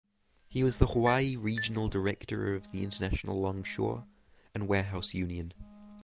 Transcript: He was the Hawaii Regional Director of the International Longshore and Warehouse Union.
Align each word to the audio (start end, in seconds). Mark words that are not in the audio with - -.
He 0.47 0.63
was 0.63 0.79
the 0.79 0.87
Hawaii 0.87 1.35
Regional 1.35 1.87
Director 1.87 2.55
of 2.55 2.71
the 2.71 2.83
International 2.83 3.39
Longshore 3.39 4.07
and 4.55 4.67
Warehouse 4.67 5.13
Union. 5.13 5.53